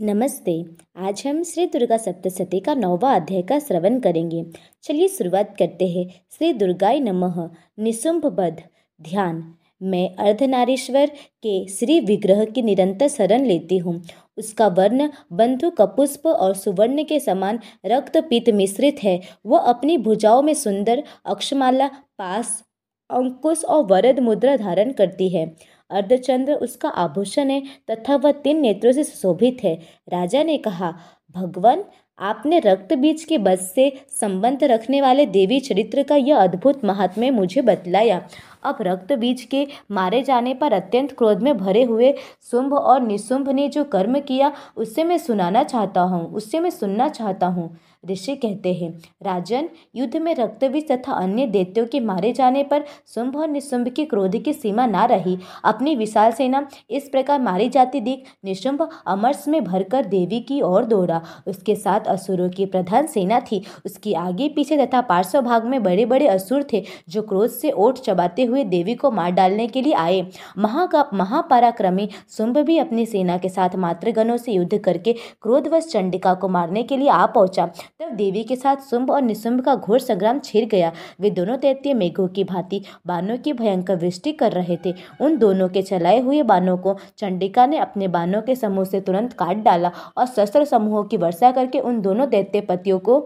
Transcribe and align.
नमस्ते। 0.00 0.64
आज 0.96 1.22
हम 1.26 1.42
श्री 1.42 1.66
दुर्गा 1.66 1.96
सप्तशती 1.96 2.60
का 2.60 2.74
नौवा 2.74 3.14
अध्याय 3.14 3.42
का 3.42 3.58
श्रवण 3.58 3.98
करेंगे। 4.00 4.44
चलिए 4.82 5.08
शुरुआत 5.08 5.54
करते 5.58 5.88
हैं। 5.88 6.06
श्री 6.30 6.52
दुर्गाय 6.52 7.00
नमः। 7.00 7.48
निशुंभ 7.78 8.26
बध 8.26 8.62
ध्यान। 9.02 9.54
मैं 9.82 10.16
अर्धनारीश्वर 10.16 11.06
के 11.42 11.68
श्री 11.68 12.00
विग्रह 12.00 12.44
की 12.44 12.62
निरंतर 12.62 13.08
शरण 13.08 13.44
लेती 13.44 13.78
हूँ। 13.78 14.02
उसका 14.36 14.68
वर्ण, 14.68 15.08
बंधु 15.32 15.70
कपुष्प 15.70 16.26
और 16.26 16.54
सुवर्ण 16.54 17.04
के 17.04 17.20
समान 17.20 17.60
रक्त 17.86 18.16
पीत 18.16 18.50
मिश्रित 18.50 19.02
है। 19.02 19.20
वह 19.46 19.58
अपनी 19.58 19.98
भुजाओं 19.98 20.42
में 20.42 20.54
सुंदर 20.54 21.02
अक्षमाला, 21.26 21.88
पास, 22.18 22.62
अंकुश 23.10 23.64
और 23.64 23.84
वरद 23.84 24.20
मुद्रा 24.20 24.56
धारण 24.56 24.92
करती 24.92 25.28
है। 25.28 25.56
अर्धचंद्र 25.92 26.54
उसका 26.56 26.88
आभूषण 26.88 27.50
है 27.50 27.62
तथा 27.90 28.16
वह 28.16 28.32
तीन 28.44 28.60
नेत्रों 28.60 28.92
से 28.92 29.04
सुशोभित 29.04 29.64
है। 29.64 29.74
राजा 30.08 30.42
ने 30.42 30.56
कहा, 30.58 30.94
भगवान, 31.34 31.84
आपने 32.18 32.58
रक्त 32.60 32.92
बीज 32.94 33.22
के 33.24 33.36
बस 33.38 33.70
से 33.74 33.90
संबंध 34.10 34.62
रखने 34.64 35.00
वाले 35.00 35.24
देवी 35.26 35.58
चरित्र 35.60 36.02
का 36.02 36.16
यह 36.16 36.38
अद्भुत 36.38 36.84
महात्म्य 36.84 37.30
मुझे 37.30 37.62
बतलाया। 37.62 38.20
अब 38.64 38.78
रक्त 38.80 39.12
बीज 39.14 39.42
के 39.44 39.66
मारे 39.90 40.22
जाने 40.22 40.52
पर 40.54 40.72
अत्यंत 40.72 41.12
क्रोध 41.12 41.42
में 41.42 41.56
भरे 41.58 41.82
हुए 41.84 42.12
शुंभ 42.50 42.74
और 42.74 43.00
निशुंभ 43.02 43.48
ने 43.50 43.68
जो 43.68 43.84
कर्म 43.86 44.18
किया 44.20 44.52
उससे 44.76 45.04
मैं 45.04 45.18
सुनाना 45.18 45.62
चाहता 45.64 46.00
हूँ 46.02 46.26
उससे 46.26 46.60
मैं 46.60 46.70
सुनना 46.70 47.08
चाहता 47.10 47.46
हूँ। 47.46 47.68
ऋषि 48.04 48.34
कहते 48.36 48.72
हैं, 48.74 48.90
राजन, 49.22 49.68
युद्ध 49.96 50.16
में 50.16 50.34
रक्तबीज 50.34 50.90
तथा 50.90 51.12
अन्य 51.12 51.46
दैत्यों 51.46 51.86
के 51.86 52.00
मारे 52.00 52.32
जाने 52.32 52.62
पर 52.64 52.84
शुंभ 53.14 53.36
और 53.36 53.48
निशुंभ 53.48 53.88
की 53.88 54.04
क्रोध 54.04 54.36
की 54.42 54.52
सीमा 54.52 54.86
ना 54.86 55.04
रही। 55.04 55.36
अपनी 55.64 55.94
विशाल 55.96 56.32
सेना 56.32 56.66
इस 56.90 57.08
प्रकार 57.08 57.40
मारी 57.42 57.68
जाती 57.68 58.00
देख 58.00 58.24
निशुंभ 58.44 58.88
अमरस 59.06 59.46
में 59.48 59.62
भरकर 59.64 60.06
देवी 60.06 60.40
की 60.40 60.60
ओर 60.62 60.84
दौड़ा। 60.84 61.20
उसके 61.46 61.74
साथ 61.76 62.06
असुरों 62.08 62.48
की 62.50 62.66
प्रधान 62.66 63.06
सेना 63.06 63.40
थी। 63.42 63.62
उसकी 63.86 64.14
आगे 64.14 64.48
पीछे 64.48 64.76
तथा 64.76 65.00
पार्श्व 65.02 65.40
भाग 65.40 65.64
में 65.64 65.82
बड़े 65.82 66.06
बड़े 66.06 66.26
असुर 66.28 66.66
थे, 66.72 66.82
जो 67.08 67.22
क्रोध 67.22 67.50
से 67.50 67.70
ओट 67.72 67.98
चबाते 67.98 68.44
हुए 68.44 68.64
देवी 68.64 68.94
को 68.94 69.10
मार 69.10 69.30
डालने 69.32 69.66
के 69.66 69.82
लिए 69.82 69.92
आए। 69.94 70.26
महाका 70.58 71.04
महापराक्रमी 71.14 72.08
शुंभ 72.30 72.58
भी 72.58 72.78
अपनी 72.78 73.06
सेना 73.06 73.36
के 73.38 73.48
साथ 73.48 73.76
मातृगणों 73.76 74.36
से 74.36 74.52
युद्ध 74.52 74.78
करके 74.78 75.12
क्रोधवश 75.42 75.86
चंडिका 75.86 76.34
को 76.34 76.48
मारने 76.48 76.82
के 76.82 76.96
लिए 76.96 77.08
आ 77.08 77.24
पहुँचा। 77.26 77.70
तब 78.02 78.14
देवी 78.16 78.42
के 78.44 78.56
साथ 78.56 78.76
शुंभ 78.76 79.10
और 79.10 79.22
निशुंभ 79.22 79.60
का 79.60 79.74
घोर 79.74 79.98
संग्राम 79.98 80.38
छिड़ 80.38 80.64
गया। 80.64 80.92
वे 81.20 81.30
दोनों 81.30 81.58
दैत्य 81.60 81.94
मेघों 81.94 82.26
की 82.28 82.44
भांति 82.44 82.80
बानों 83.06 83.36
की 83.38 83.52
भयंकर 83.52 83.96
वृष्टि 83.96 84.32
कर 84.32 84.52
रहे 84.52 84.76
थे। 84.84 84.94
उन 85.20 85.36
दोनों 85.38 85.68
के 85.68 85.82
चलाए 85.82 86.20
हुए 86.20 86.42
बानों 86.42 86.76
को 86.76 86.96
चंडिका 87.18 87.66
ने 87.66 87.78
अपने 87.78 88.08
बानों 88.08 88.42
के 88.42 88.56
समूह 88.56 88.84
से 88.84 89.00
तुरंत 89.00 89.32
काट 89.32 89.56
डाला 89.56 89.90
और 90.16 90.26
शस्त्र 90.26 90.64
समूहों 90.64 91.04
की 91.04 91.16
वर्षा 91.16 91.50
करके 91.50 91.80
उन 91.80 92.00
दोनों 92.00 92.28
दैत्य 92.30 92.60
पतियों 92.60 92.98
को 92.98 93.20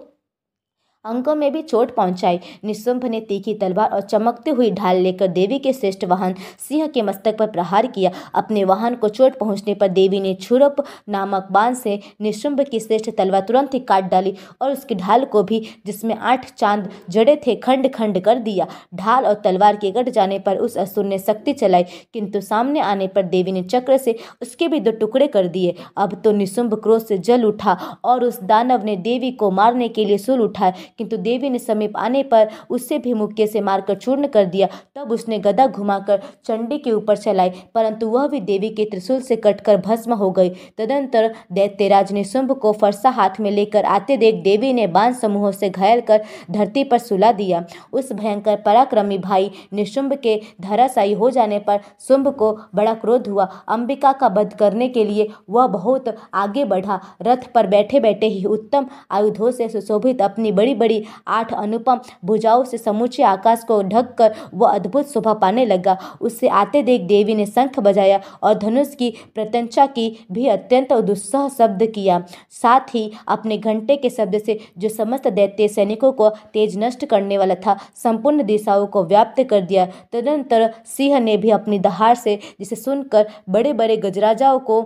अंकों 1.07 1.35
में 1.35 1.53
भी 1.53 1.63
चोट 1.63 1.95
पहुंचाई। 1.95 2.39
निशुंभ 2.65 3.05
ने 3.05 3.21
तीखी 3.21 3.55
तलवार 3.55 3.91
और 3.91 4.01
चमकती 4.03 4.51
हुई 4.51 4.71
ढाल 4.71 4.97
लेकर 4.97 5.29
देवी 5.29 5.59
के 5.59 5.73
श्रेष्ठ 5.73 6.05
वाहन 6.05 6.35
सिंह 6.59 6.87
के 6.87 7.03
मस्तक 7.03 7.37
पर 7.39 7.47
प्रहार 7.47 7.87
किया। 7.87 8.11
अपने 8.35 8.65
वाहन 8.65 8.95
को 8.95 9.09
चोट 9.09 9.39
पहुँचने 9.39 9.75
पर 9.75 9.89
देवी 9.91 10.21
ने 10.21 10.35
छुरप 10.35 10.85
नामक 11.09 11.49
बाण 11.53 11.75
से 11.75 11.99
निशुंभ 12.21 12.61
की 12.63 12.81
श्रेष्ठ 12.81 13.11
तलवार 13.11 13.41
तुरंत 13.41 13.75
ही 13.75 13.81
काट 13.83 14.11
डाली 14.11 14.35
और 14.61 14.73
उसकी 14.73 14.95
ढाल 14.95 15.25
को 15.25 15.43
भी, 15.43 15.61
जिसमें 15.87 16.15
आठ 16.15 16.51
चाँद 16.53 16.89
जड़े 17.11 17.37
थे 17.47 17.55
खंड 17.57 17.93
खंड 17.95 18.21
कर 18.21 18.39
दिया। 18.39 18.67
ढाल 18.95 19.27
और 19.27 19.35
तलवार 19.45 19.77
के 19.77 19.91
कट 19.93 20.09
जाने 20.09 20.39
पर 20.39 20.57
उस 20.59 20.77
असुर 20.79 21.05
ने 21.05 21.19
शक्ति 21.19 21.53
चलाई, 21.53 21.85
किंतु 22.15 22.41
सामने 22.41 22.81
आने 22.81 23.07
पर 23.09 23.23
देवी 23.25 23.53
ने 23.53 23.63
चक्र 23.65 23.97
से 23.99 24.17
उसके 24.43 24.69
भी 24.69 24.81
दो 24.81 24.91
टुकड़े 24.97 25.27
कर 25.29 25.49
दिए। 25.49 25.75
अब 25.97 26.21
तो 26.25 26.33
निशुंभ 26.33 26.75
क्रोध 26.75 27.05
से 27.05 27.19
जल 27.21 27.45
उठा 27.45 27.77
और 28.05 28.25
उस 28.25 28.43
दानव 28.45 28.85
ने 28.85 28.97
देवी 28.99 29.31
को 29.33 29.51
मारने 29.53 29.89
के 29.89 30.05
लिए 30.05 30.19
सुल 30.19 30.41
उठाया 30.41 30.73
किंतु 30.99 31.17
देवी 31.17 31.51
ने 31.51 31.59
समीप 31.59 31.97
आने 31.97 32.23
पर 32.23 32.49
उससे 32.71 32.99
भी 32.99 33.15
मुक्के 33.15 33.47
से 33.47 33.61
मारकर 33.61 33.95
चूर्ण 33.95 34.27
कर 34.27 34.45
दिया। 34.47 34.69
तब 34.97 35.13
उसने 35.13 35.39
गदा 35.39 35.67
घुमाकर 35.67 36.23
चंडी 36.45 36.79
के 36.79 36.93
ऊपर 36.93 37.17
चलाई, 37.17 37.51
परंतु 37.75 38.09
वह 38.09 38.27
भी 38.29 38.41
देवी 38.41 38.71
के 38.71 38.85
त्रिशूल 38.85 39.21
से 39.21 39.37
कटकर 39.37 39.77
भस्म 39.77 40.15
हो 40.15 40.31
गई। 40.31 40.51
तदंतर 40.79 41.33
दैत्यराज 41.53 42.13
ने 42.13 42.25
शुंभ 42.25 42.53
को 42.53 42.73
फरसा 42.73 43.11
हाथ 43.11 43.41
में 43.41 43.51
लेकर 43.51 43.85
आते 43.87 44.17
देख 44.17 44.43
देवी 44.43 44.73
ने 44.73 44.87
बाँध 44.89 45.15
समूहों 45.17 45.51
से 45.53 45.71
घायल 45.71 46.01
कर 46.01 46.25
धरती 46.51 46.85
पर 46.85 46.99
सुला 46.99 47.33
दिया। 47.33 47.65
उस 47.93 48.13
भयंकर 48.13 48.57
पराक्रमी 48.57 49.19
भाई 49.19 49.51
निशुंभ 49.73 50.13
के 50.23 50.41
धराशायी 50.61 51.13
हो 51.13 51.31
जाने 51.31 51.59
पर 51.59 51.81
शुंभ 52.09 52.29
को 52.29 52.53
बड़ा 52.75 52.95
क्रोध 52.95 53.29
हुआ। 53.29 53.45
अंबिका 53.69 54.13
का 54.13 54.27
वध 54.29 54.55
करने 54.55 54.89
के 54.89 55.05
लिए 55.05 55.29
वह 55.51 55.67
बहुत 55.69 56.15
आगे 56.35 56.65
बढ़ा। 56.65 57.01
रथ 57.23 57.47
पर 57.55 57.67
बैठे 57.67 58.01
बैठे 58.01 58.27
ही 58.27 58.45
उत्तम 58.47 58.87
आयुधों 59.11 59.51
से 59.51 59.69
सुशोभित 59.69 60.23
अपनी 60.23 60.53
बड़ी 60.53 60.75
बड़ी 60.75 60.85
बड़ी 60.87 61.03
आठ 61.29 61.53
अनुपम 61.55 62.01
भुजाओं 62.25 62.65
से 62.65 62.79
समूचे 62.79 63.23
आकाश 63.25 63.65
को 63.65 63.83
ढककर 63.85 64.35
वह 64.55 64.71
अद्भुत 64.71 65.13
शोभा 65.13 65.33
पाने 65.37 65.65
लगा। 65.67 65.97
उससे 66.21 66.49
आते 66.49 66.83
देख 66.83 67.01
देवी 67.07 67.35
ने 67.35 67.47
शंख 67.47 67.79
बजाया 67.81 68.21
और 68.43 68.55
धनुष 68.59 68.95
की 68.95 69.11
प्रत्यंचा 69.35 69.87
की 69.89 70.07
भी 70.33 70.47
अत्यंत 70.49 70.93
दुस्सह 71.07 71.49
शब्द 71.49 71.87
किया। 71.95 72.23
साथ 72.53 72.95
ही 72.95 73.11
अपने 73.29 73.59
घंटे 73.59 73.97
के 73.97 74.11
शब्द 74.11 74.39
से 74.39 74.59
जो 74.79 74.89
समस्त 74.89 75.29
दैत्य 75.31 75.69
सैनिकों 75.69 76.13
को 76.13 76.29
तेज 76.53 76.77
नष्ट 76.79 77.05
करने 77.05 77.39
वाला 77.39 77.55
था, 77.57 77.77
संपूर्ण 77.97 78.43
दिशाओं 78.45 78.87
को 78.87 79.05
व्याप्त 79.05 79.43
कर 79.51 79.61
दिया। 79.63 79.87
तदनंतर 80.13 80.71
सिंह 80.87 81.19
ने 81.21 81.37
भी 81.37 81.51
अपनी 81.51 81.79
दहाड़ 81.79 82.15
से, 82.15 82.39
जिसे 82.61 82.77
सुनकर 82.77 83.27
बड़े 83.49 83.73
बड़े 83.73 83.97
गजराजाओं 83.97 84.59
को 84.61 84.83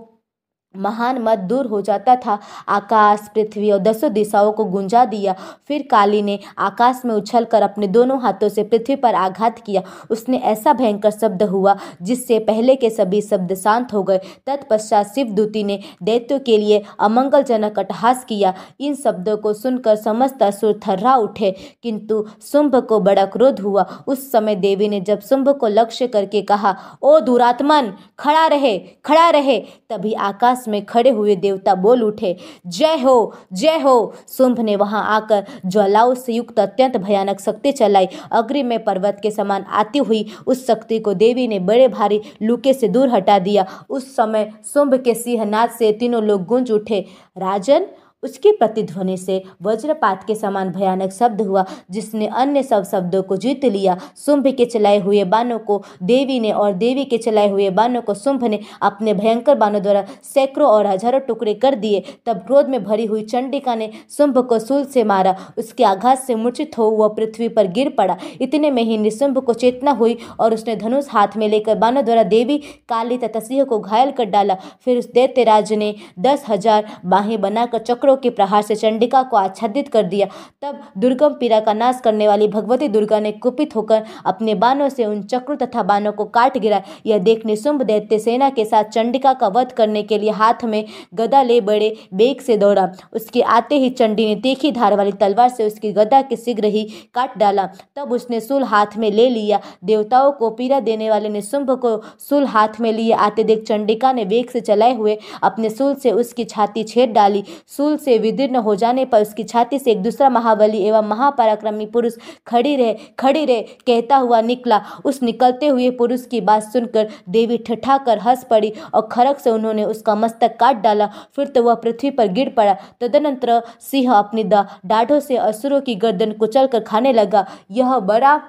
महान 0.76 1.18
मत 1.18 1.38
दूर 1.38 1.66
हो 1.66 1.80
जाता 1.80 2.16
था। 2.16 2.38
आकाश, 2.68 3.20
पृथ्वी 3.34 3.70
और 3.70 3.78
दसों 3.78 4.12
दिशाओं 4.12 4.52
को 4.52 4.64
गुंजा 4.64 5.04
दिया। 5.04 5.34
फिर 5.68 5.88
काली 5.90 6.22
ने 6.22 6.38
आकाश 6.58 7.02
में 7.04 7.14
उछलकर 7.14 7.62
अपने 7.62 7.86
दोनों 7.86 8.20
हाथों 8.20 8.48
से 8.48 8.62
पृथ्वी 8.62 8.96
पर 8.96 9.14
आघात 9.14 9.58
किया। 9.58 9.82
उसने 10.10 10.36
ऐसा 10.36 10.72
भयंकर 10.72 11.10
शब्द 11.10 11.42
हुआ, 11.42 11.76
जिससे 12.02 12.38
पहले 12.38 12.74
के 12.74 12.90
सभी 12.90 13.20
शब्द 13.20 13.54
शांत 13.54 13.92
हो 13.92 14.02
गए। 14.02 14.18
तत्पश्चात 14.46 15.06
शिवदूती 15.06 15.64
ने 15.64 15.80
दैत्यों 16.02 16.40
के 16.40 16.58
लिए 16.58 16.84
अमंगलजनक 17.00 17.78
अटहास 17.78 18.24
किया। 18.24 18.54
इन 18.80 18.94
शब्दों 18.94 19.36
को 19.36 19.52
सुनकर 19.52 19.96
समस्त 19.96 20.42
असुर 20.42 20.80
थर्रा 20.88 21.16
उठे। 21.16 21.56
किंतु 21.82 22.26
शुंभ 22.52 22.76
को 22.76 23.00
बड़ा 23.00 23.24
क्रोध 23.24 23.60
हुआ। 23.60 23.86
उस 24.06 24.32
समय 24.32 24.54
देवी 24.54 24.88
ने 24.88 25.00
जब 25.00 25.20
शुंभ 25.20 25.48
को 25.48 25.66
लक्ष्य 25.66 26.06
करके 26.06 26.42
कहा, 26.42 26.76
ओ 27.02 27.20
दुरात्मन, 27.20 27.92
खड़ा 28.18 28.46
रहे 28.46 28.78
खड़ा 28.78 29.30
रहे, 29.30 29.58
तभी 29.90 30.12
आकाश 30.12 30.59
आकाश 30.60 30.68
में 30.68 30.84
खड़े 30.86 31.10
हुए 31.10 31.36
देवता 31.36 31.74
बोल 31.74 32.02
उठे, 32.02 32.36
जय 32.66 32.96
हो 32.98 33.34
जय 33.52 33.78
हो। 33.78 34.14
शुंभ 34.28 34.60
ने 34.60 34.76
वहाँ 34.76 35.04
आकर 35.06 35.46
ज्वालाओं 35.66 36.14
से 36.14 36.32
युक्त 36.32 36.58
अत्यंत 36.58 36.96
भयानक 36.96 37.40
शक्ति 37.40 37.72
चलाई। 37.72 38.08
अग्रि 38.32 38.62
में 38.62 38.82
पर्वत 38.84 39.18
के 39.22 39.30
समान 39.30 39.62
आती 39.62 39.98
हुई 39.98 40.26
उस 40.46 40.66
शक्ति 40.66 40.98
को 40.98 41.14
देवी 41.14 41.48
ने 41.48 41.58
बड़े 41.60 41.88
भारी 41.88 42.20
लुके 42.42 42.72
से 42.72 42.88
दूर 42.88 43.08
हटा 43.08 43.38
दिया। 43.38 43.66
उस 43.90 44.14
समय 44.16 44.50
शुंभ 44.74 44.94
के 44.94 45.14
सिंहनाथ 45.14 45.68
से 45.68 45.92
तीनों 45.92 46.22
लोग 46.22 46.44
गूंज 46.46 46.70
उठे, 46.72 47.00
राजन 47.38 47.86
उसकी 48.22 48.50
प्रतिध्वनि 48.52 49.16
से 49.16 49.42
वज्रपात 49.62 50.24
के 50.26 50.34
समान 50.34 50.70
भयानक 50.70 51.12
शब्द 51.12 51.40
हुआ, 51.40 51.64
जिसने 51.90 52.26
अन्य 52.28 52.62
सब 52.62 52.84
शब्दों 52.84 53.22
को 53.22 53.36
जीत 53.36 53.64
लिया। 53.66 53.96
शुंभ 54.16 54.46
के 54.48 54.64
चलाए 54.66 54.98
हुए 55.00 55.22
बानों 55.26 55.58
को 55.60 55.82
देवी 56.04 56.38
ने 56.40 56.50
और 56.52 56.72
देवी 56.74 57.04
के 57.04 57.18
चलाए 57.18 57.48
हुए 57.50 57.68
बानों 57.72 58.02
को 58.02 58.14
शुंभ 58.16 58.44
ने 58.44 58.60
अपने 58.82 59.14
भयंकर 59.14 59.54
बानों 59.56 59.82
द्वारा 59.82 60.04
सैकड़ों 60.24 60.68
और 60.68 60.86
हज़ारों 60.86 61.20
टुकड़े 61.20 61.54
कर 61.56 61.74
दिए। 61.76 62.02
तब 62.26 62.42
क्रोध 62.46 62.68
में 62.68 62.82
भरी 62.84 63.06
हुई 63.06 63.22
चंडिका 63.24 63.74
ने 63.74 63.90
शुंभ 64.10 64.38
को 64.48 64.58
सूल 64.58 64.84
से 64.86 65.04
मारा। 65.04 65.34
उसके 65.58 65.84
आघात 65.84 66.18
से 66.18 66.34
मूर्छित 66.34 66.78
हो 66.78 66.90
वह 66.90 67.08
पृथ्वी 67.10 67.48
पर 67.50 67.66
गिर 67.72 67.88
पड़ा। 67.98 68.16
इतने 68.40 68.70
में 68.70 68.82
ही 68.82 68.98
निशुंभ 68.98 69.38
को 69.38 69.54
चेतना 69.54 69.90
हुई 69.92 70.16
और 70.40 70.54
उसने 70.54 70.76
धनुष 70.76 71.06
हाथ 71.10 71.36
में 71.36 71.48
लेकर 71.48 71.78
बानों 71.78 72.04
द्वारा 72.04 72.22
देवी 72.24 72.58
काली 72.88 73.18
तथा 73.18 73.40
सिंह 73.40 73.64
को 73.64 73.78
घायल 73.78 74.10
कर 74.12 74.24
डाला। 74.26 74.56
फिर 74.84 74.98
उस 74.98 75.10
दैत्यराज 75.12 75.72
ने 75.74 75.94
दस 76.18 76.44
हज़ार 76.48 76.86
बाहें 77.06 77.40
बनाकर 77.40 77.78
चक्र 77.80 78.08
चक्रों 78.10 78.16
के 78.16 78.30
प्रहार 78.30 78.62
से 78.62 78.74
चंडिका 78.74 79.22
को 79.22 79.36
आच्छादित 79.36 79.88
कर 79.88 80.02
दिया। 80.04 80.26
तब 80.62 80.80
दुर्गम 80.98 81.34
पीड़ा 81.40 81.58
का 81.60 81.72
नाश 81.72 82.00
करने 82.04 82.28
वाली 82.28 82.48
भगवती 82.48 82.88
दुर्गा 82.88 83.20
ने 83.20 83.32
कुपित 83.34 83.76
होकर 83.76 84.02
अपने 84.26 84.54
बानों 84.54 84.88
से 84.88 85.04
उन 85.06 85.22
चक्रों 85.24 85.56
तथा 85.56 85.82
बानों 85.82 86.12
को 86.12 86.24
काट 86.26 86.58
गिरा। 86.58 86.82
यह 87.06 87.18
देखने 87.20 87.56
शुंभ 87.56 87.82
दैत्य 87.82 88.18
सेना 88.18 88.48
के 88.50 88.64
साथ 88.64 88.84
चंडिका 88.90 89.32
का 89.32 89.48
वध 89.48 89.72
करने 89.72 90.02
के 90.02 90.18
लिए 90.18 90.30
हाथ 90.32 90.64
में 90.64 90.84
गदा 91.14 91.42
ले 91.42 91.60
बड़े 91.60 91.94
बेग 92.14 92.40
से 92.40 92.56
दौड़ा। 92.56 92.88
उसके 93.12 93.42
आते 93.50 93.78
ही 93.78 93.90
चंडी 93.92 94.26
ने 94.26 94.34
तीखी 94.40 94.72
धार 94.72 94.96
वाली 94.96 95.12
तलवार 95.20 95.48
से 95.50 95.66
उसकी 95.66 95.92
गदा 95.92 96.22
के 96.22 96.36
शीघ्र 96.36 96.64
ही 96.66 96.84
काट 97.14 97.38
डाला। 97.38 97.68
तब 97.96 98.12
उसने 98.12 98.40
सुल 98.40 98.64
हाथ 98.64 98.96
में 98.98 99.10
ले 99.10 99.28
लिया। 99.30 99.60
देवताओं 99.84 100.32
को 100.32 100.50
पीड़ा 100.50 100.80
देने 100.80 101.10
वाले 101.10 101.28
ने 101.28 101.42
शुंभ 101.42 101.70
को 101.78 101.96
सुल 102.20 102.44
हाथ 102.46 102.80
में 102.80 102.92
लिए। 102.92 103.12
आते 103.20 103.44
देख 103.44 103.64
चंडिका 103.68 104.12
ने 104.12 104.24
वेग 104.24 104.50
से 104.50 104.60
चलाए 104.62 104.94
हुए 104.94 105.18
अपने 105.42 105.70
सुल 105.70 105.94
से 105.94 106.10
उसकी 106.12 106.44
छाती 106.46 106.84
छेद 106.84 107.10
डाली। 107.10 107.42
सुल 107.68 107.96
से 108.00 108.18
विदीर्ण 108.18 108.56
हो 108.58 108.74
जाने 108.76 109.04
पर 109.04 109.22
उसकी 109.22 109.44
छाती 109.44 109.78
से 109.78 109.90
एक 109.90 110.02
दूसरा 110.02 110.28
महाबली 110.30 110.78
एवं 110.80 111.08
महापराक्रमी 111.08 111.86
पुरुष 111.88 112.12
खड़ी 112.46 112.74
रहे 112.76 112.94
खड़ी 113.18 113.44
रहे, 113.44 113.60
कहता 113.62 114.16
हुआ 114.16 114.40
निकला। 114.42 114.80
उस 115.04 115.22
निकलते 115.22 115.66
हुए 115.68 115.90
पुरुष 115.92 116.24
की 116.26 116.40
बात 116.42 116.62
सुनकर 116.62 117.08
देवी 117.28 117.58
ठठा 117.58 117.98
कर 118.00 118.18
हंस 118.18 118.44
पड़ी 118.44 118.72
और 118.94 119.08
खरक 119.12 119.38
से 119.38 119.50
उन्होंने 119.50 119.84
उसका 119.86 120.14
मस्तक 120.16 120.56
काट 120.60 120.82
डाला। 120.82 121.10
फिर 121.36 121.46
तो 121.46 121.62
वह 121.62 121.74
पृथ्वी 121.76 122.10
पर 122.10 122.28
गिर 122.30 122.54
पड़ा। 122.56 122.76
तदनंतर 123.00 123.60
सिंह 123.80 124.12
अपनी 124.14 124.44
डाढ़ों 124.44 125.20
से 125.20 125.36
असुरों 125.38 125.80
की 125.80 125.94
गर्दन 125.96 126.32
कुचल 126.34 126.66
कर 126.66 126.80
खाने 126.82 127.12
लगा। 127.12 127.46
यह 127.70 127.98
बड़ा 128.00 128.40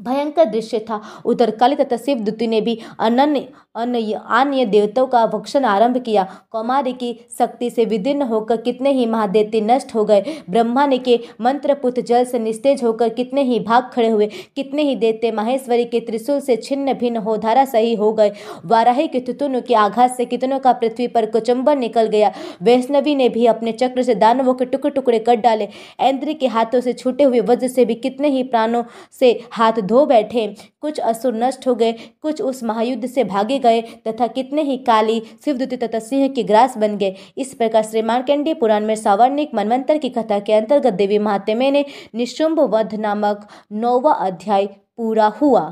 भयंकर 0.00 0.44
दृश्य 0.44 0.78
था। 0.80 1.00
उधर 1.24 1.50
काली 1.50 1.76
तथा 1.76 1.96
शिवदूति 1.96 2.46
ने 2.46 2.60
भी 2.60 2.78
अनन्य 3.00 3.48
अन्य 3.76 4.12
अन्य 4.12 4.64
देवताओं 4.66 5.06
का 5.06 5.24
भक्षण 5.26 5.64
आरंभ 5.64 5.96
किया। 5.98 6.22
कौमारी 6.50 6.92
की 6.92 7.12
शक्ति 7.38 7.68
से 7.70 7.84
विदीर्ण 7.84 8.22
होकर 8.22 8.56
कितने 8.56 8.92
ही 8.92 9.04
महादेवते 9.06 9.60
नष्ट 9.60 9.94
हो 9.94 10.04
गए। 10.04 10.24
ब्रह्मा 10.50 10.86
ने 10.86 10.98
के 10.98 11.18
मंत्रपुत 11.40 12.00
जल 12.00 12.24
से 12.24 12.38
निस्तेज 12.38 12.82
होकर 12.84 13.08
कितने 13.08 13.42
ही 13.42 13.58
भाग 13.60 13.90
खड़े 13.92 14.08
हुए। 14.08 14.26
कितने 14.56 14.82
ही 14.82 14.96
देवते 14.96 15.30
माहेश्वरी 15.32 15.84
के 15.84 16.00
त्रिशूल 16.00 16.40
से 16.40 16.56
छिन्न 16.56 16.94
भिन्न 16.94 17.16
हो, 17.16 17.36
धारा 17.36 17.64
सही 17.64 17.94
हो 17.94 18.12
गए। 18.12 18.32
वाराही 18.64 19.06
के 19.08 19.20
तुतुन 19.20 19.60
के 19.60 19.74
आघात 19.74 20.10
से 20.10 20.24
कितनों 20.24 20.58
का 20.58 20.72
पृथ्वी 20.72 21.06
पर 21.08 21.26
कुचंबन 21.26 21.78
निकल 21.78 22.06
गया। 22.06 22.32
वैष्णवी 22.62 23.14
ने 23.14 23.28
भी 23.28 23.46
अपने 23.46 23.72
चक्र 23.72 24.02
से 24.02 24.14
दानवों 24.14 24.54
के 24.54 24.64
टुकड़े 24.64 24.90
टुकड़े 24.90 25.18
कर 25.18 25.36
डाले। 25.36 25.68
ऐन्द्र 26.00 26.32
के 26.32 26.46
हाथों 26.46 26.80
से 26.80 26.92
छूटे 26.92 27.24
हुए 27.24 27.40
वज्र 27.40 27.68
से 27.68 27.84
भी 27.84 27.94
कितने 27.94 28.28
ही 28.28 28.42
प्राणों 28.42 28.82
से 29.20 29.30
हाथ 29.52 29.80
धो 29.88 30.04
बैठे, 30.06 30.46
कुछ 30.80 31.00
असुर 31.00 31.34
नष्ट 31.34 31.66
हो 31.66 31.74
गए, 31.74 31.92
कुछ 32.22 32.42
उस 32.42 32.62
महायुद्ध 32.64 33.06
से 33.06 33.24
भागे 33.24 33.58
गए, 33.58 33.80
तथा 34.06 34.26
कितने 34.28 34.62
ही 34.62 34.76
काली 34.84 35.20
शिवदूति 35.44 35.76
तथा 35.76 35.98
सिंह 36.00 36.28
के 36.28 36.42
ग्रास 36.42 36.76
बन 36.78 36.96
गए। 36.96 37.14
इस 37.38 37.54
प्रकार 37.54 37.82
श्री 37.82 38.02
मार्केंडी 38.02 38.54
पुराण 38.54 38.86
में 38.86 38.94
सावर्णिक 38.96 39.54
मनवंतर 39.54 39.98
की 39.98 40.08
कथा 40.10 40.38
के 40.38 40.52
अंतर्गत 40.52 40.92
देवी 40.94 41.18
महात्म्य 41.18 41.70
ने 41.70 41.84
निशुंभ 42.14 42.60
वध 42.70 42.94
नामक 43.00 43.48
नौवा 43.72 44.12
अध्याय 44.12 44.66
पूरा 44.66 45.26
हुआ। 45.40 45.66